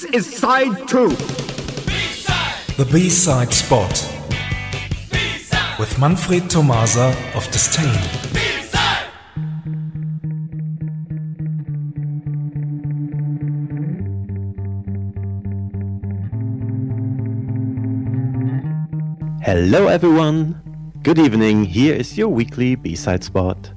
This 0.00 0.28
is 0.28 0.38
side 0.38 0.88
two. 0.88 1.10
The 2.78 2.88
B-side 2.90 3.52
spot. 3.52 3.92
With 5.78 5.98
Manfred 5.98 6.48
Tomasa 6.48 7.14
of 7.34 7.44
Disdain. 7.50 7.84
Hello 19.42 19.88
everyone! 19.88 20.62
Good 21.02 21.18
evening, 21.18 21.64
here 21.66 21.94
is 21.94 22.16
your 22.16 22.28
weekly 22.28 22.74
B-side 22.74 23.22
spot. 23.22 23.70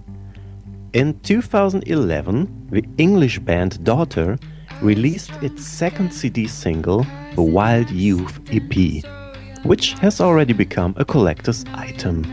In 0.93 1.19
2011, 1.19 2.69
the 2.71 2.85
English 2.97 3.39
band 3.39 3.83
Daughter 3.83 4.37
released 4.83 5.31
its 5.41 5.65
second 5.65 6.13
CD 6.13 6.45
single, 6.45 7.07
The 7.35 7.41
Wild 7.41 7.89
Youth 7.89 8.39
EP, 8.51 9.03
which 9.63 9.93
has 9.93 10.19
already 10.19 10.53
become 10.53 10.93
a 10.97 11.05
collector's 11.05 11.63
item. 11.73 12.23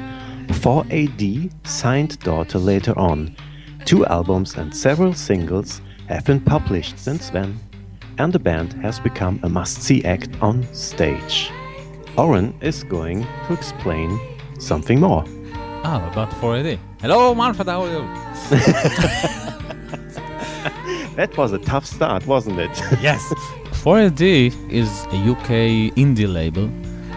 4AD 0.49 1.53
signed 1.67 2.19
Daughter 2.19 2.59
later 2.59 2.99
on. 2.99 3.37
Two 3.85 4.05
albums 4.07 4.57
and 4.57 4.75
several 4.75 5.15
singles 5.15 5.81
have 6.09 6.25
been 6.25 6.41
published 6.41 6.99
since 6.99 7.31
then, 7.31 7.59
and 8.19 8.33
the 8.33 8.39
band 8.39 8.73
has 8.83 8.99
become 8.99 9.39
a 9.45 9.49
must-see 9.49 10.05
act 10.05 10.31
on 10.43 10.67
stage. 10.75 11.53
Oren 12.19 12.53
is 12.61 12.83
going 12.83 13.23
to 13.47 13.53
explain 13.55 14.21
something 14.59 14.99
more. 14.99 15.25
Ah, 15.85 16.11
about 16.11 16.31
4AD. 16.33 16.79
Hello, 17.01 17.35
Manfred, 17.35 17.69
how 17.69 17.85
are 17.85 17.91
you? 17.91 19.47
That 21.21 21.37
was 21.37 21.53
a 21.53 21.59
tough 21.59 21.85
start, 21.85 22.27
wasn't 22.27 22.59
it? 22.59 22.71
yes. 23.03 23.23
4AD 23.85 24.23
is 24.71 24.89
a 25.13 25.19
UK 25.33 25.93
indie 25.95 26.27
label 26.27 26.67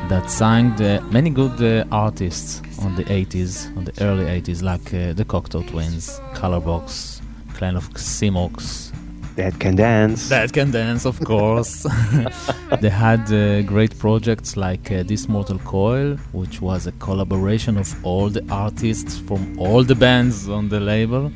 that 0.09 0.29
signed 0.29 0.81
uh, 0.81 0.99
many 1.09 1.29
good 1.29 1.57
uh, 1.63 1.85
artists 1.89 2.61
on 2.81 2.97
the 2.97 3.05
80s, 3.05 3.73
on 3.77 3.85
the 3.85 3.93
early 4.03 4.25
80s, 4.25 4.61
like 4.61 4.93
uh, 4.93 5.13
the 5.13 5.23
Cocteau 5.23 5.65
Twins, 5.65 6.19
Colorbox, 6.33 7.21
Clan 7.53 7.77
of 7.77 7.89
Xymox, 7.91 8.91
Dead 9.35 9.59
can 9.59 9.75
dance. 9.75 10.29
Dead 10.29 10.53
Can 10.53 10.69
Dance, 10.69 11.05
of 11.05 11.19
course. 11.21 11.83
they 12.81 12.89
had 12.89 13.31
uh, 13.31 13.63
great 13.63 13.97
projects 13.97 14.55
like 14.55 14.91
uh, 14.91 15.01
This 15.01 15.27
Mortal 15.27 15.57
Coil, 15.59 16.17
which 16.33 16.61
was 16.61 16.85
a 16.85 16.91
collaboration 16.93 17.77
of 17.77 18.05
all 18.05 18.29
the 18.29 18.45
artists 18.51 19.17
from 19.17 19.57
all 19.57 19.83
the 19.83 19.95
bands 19.95 20.47
on 20.49 20.69
the 20.69 20.79
label, 20.79 21.31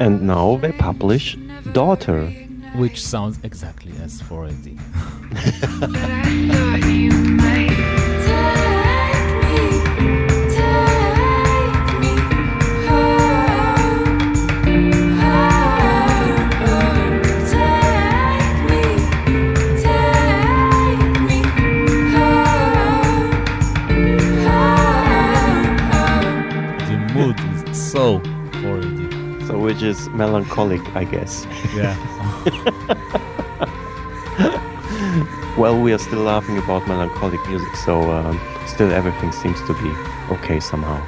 and 0.00 0.22
now 0.22 0.56
they 0.58 0.72
publish 0.72 1.36
Daughter. 1.72 2.26
which 2.76 3.02
sounds 3.02 3.38
exactly 3.42 3.92
as 4.02 4.22
4AD. 4.22 4.78
which 29.72 29.82
is 29.82 30.10
melancholic, 30.10 30.82
I 30.94 31.04
guess. 31.04 31.46
Yeah. 31.74 31.96
Well, 35.58 35.78
we 35.78 35.92
are 35.92 35.98
still 35.98 36.22
laughing 36.22 36.56
about 36.56 36.88
melancholic 36.88 37.46
music, 37.46 37.76
so 37.76 38.10
um, 38.10 38.40
still 38.66 38.90
everything 38.90 39.32
seems 39.32 39.60
to 39.66 39.74
be 39.74 39.92
okay 40.34 40.60
somehow. 40.60 41.06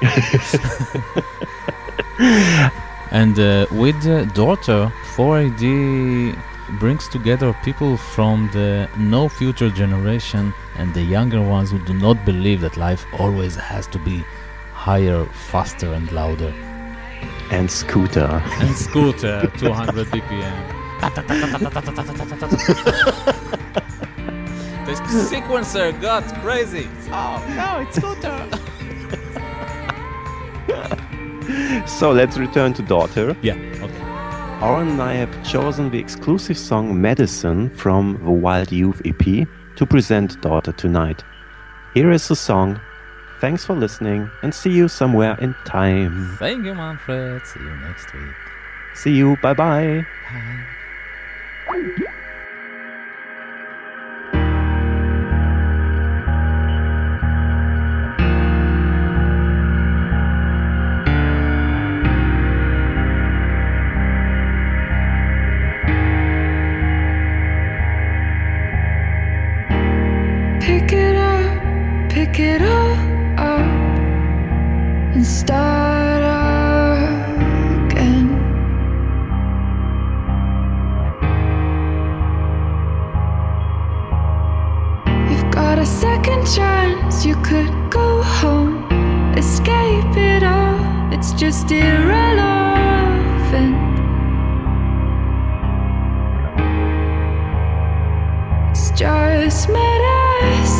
And 3.10 3.38
uh, 3.40 3.66
with 3.72 4.00
the 4.02 4.26
daughter, 4.34 4.92
4AD 5.16 6.38
brings 6.78 7.08
together 7.08 7.52
people 7.64 7.96
from 7.96 8.48
the 8.52 8.88
no 8.96 9.28
future 9.28 9.70
generation 9.70 10.54
and 10.76 10.94
the 10.94 11.02
younger 11.02 11.42
ones 11.42 11.72
who 11.72 11.80
do 11.80 11.94
not 11.94 12.24
believe 12.24 12.60
that 12.60 12.76
life 12.76 13.04
always 13.18 13.56
has 13.56 13.88
to 13.88 13.98
be 13.98 14.24
higher, 14.72 15.24
faster, 15.50 15.94
and 15.94 16.12
louder. 16.12 16.52
And 17.50 17.70
Scooter. 17.70 18.42
And 18.60 18.76
scooter, 18.76 19.50
200 19.58 20.06
BPM. 20.08 20.74
the 24.86 24.94
sequencer 25.30 25.98
got 26.00 26.24
crazy. 26.42 26.88
Oh 27.10 27.42
no, 27.56 27.80
it's 27.80 27.96
scooter. 27.96 28.48
So, 31.86 32.12
let's 32.12 32.36
return 32.36 32.74
to 32.74 32.82
Daughter. 32.82 33.34
yeah, 33.42 33.54
okay. 33.54 34.64
Oren 34.66 34.88
and 34.88 35.00
I 35.02 35.14
have 35.14 35.32
chosen 35.44 35.90
the 35.90 35.98
exclusive 35.98 36.58
song 36.58 37.00
Medicine 37.00 37.70
from 37.70 38.20
the 38.22 38.30
Wild 38.30 38.70
Youth 38.70 39.00
EP 39.06 39.48
to 39.76 39.86
present 39.86 40.40
Daughter 40.42 40.72
tonight. 40.72 41.24
Here 41.94 42.10
is 42.10 42.28
the 42.28 42.36
song. 42.36 42.78
Thanks 43.40 43.64
for 43.64 43.74
listening 43.74 44.30
and 44.42 44.52
see 44.52 44.70
you 44.70 44.88
somewhere 44.88 45.36
in 45.38 45.54
time. 45.64 46.36
Thank 46.38 46.64
you, 46.64 46.74
Manfred. 46.74 47.46
See 47.46 47.60
you 47.60 47.76
next 47.76 48.12
week. 48.12 48.34
See 48.94 49.12
you. 49.12 49.36
Bye 49.36 49.54
bye. 49.54 50.06
Pick 70.60 70.92
it 70.92 71.16
up, 71.16 72.10
pick 72.10 72.38
it 72.40 72.62
up, 72.62 72.77
and 75.18 75.26
start 75.26 76.22
again. 77.90 78.28
You've 85.28 85.50
got 85.50 85.80
a 85.80 85.86
second 85.86 86.46
chance, 86.46 87.26
you 87.26 87.34
could 87.42 87.72
go 87.90 88.22
home, 88.22 88.86
escape 89.36 90.16
it 90.16 90.44
all, 90.44 90.78
it's 91.12 91.32
just 91.32 91.68
irrelevant. 91.72 92.38
It's 98.70 98.90
just 98.92 99.68
medicine. 99.68 100.77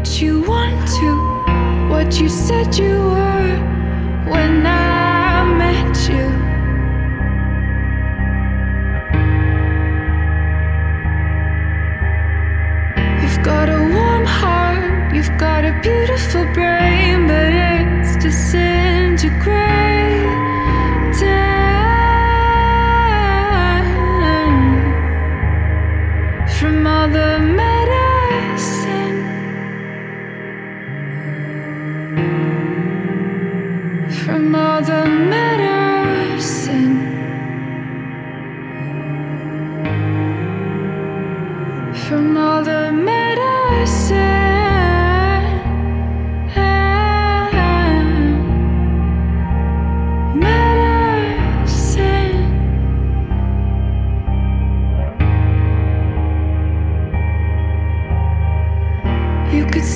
What 0.00 0.22
you 0.22 0.40
want 0.40 0.88
to, 0.88 1.90
what 1.90 2.18
you 2.18 2.28
said 2.30 2.74
you 2.74 2.96
were 3.02 3.58
when 4.30 4.66
I 4.66 4.89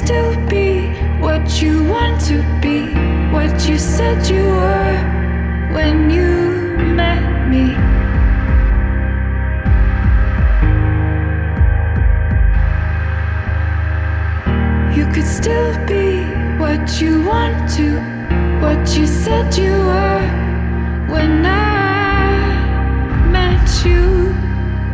Still 0.04 0.36
be 0.48 0.88
what 1.18 1.62
you 1.62 1.82
want 1.84 2.20
to 2.26 2.36
be, 2.60 2.92
what 3.32 3.66
you 3.66 3.78
said 3.78 4.26
you 4.28 4.44
were 4.44 4.96
when 5.72 6.10
you 6.10 6.76
met 6.94 7.48
me. 7.48 7.72
You 14.94 15.10
could 15.10 15.24
still 15.24 15.72
be 15.86 16.20
what 16.58 17.00
you 17.00 17.22
want 17.22 17.70
to, 17.76 17.98
what 18.60 18.94
you 18.98 19.06
said 19.06 19.56
you 19.56 19.72
were 19.72 20.26
when 21.08 21.46
I 21.46 23.30
met 23.30 23.86
you, 23.86 24.34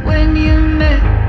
when 0.04 0.36
you 0.36 0.54
met 0.60 1.02
me. 1.02 1.19